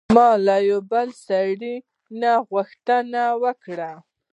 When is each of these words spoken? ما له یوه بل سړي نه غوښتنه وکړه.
ما 0.15 0.29
له 0.47 0.55
یوه 0.69 0.81
بل 0.91 1.07
سړي 1.27 1.75
نه 2.21 2.31
غوښتنه 2.49 3.23
وکړه. 3.43 3.91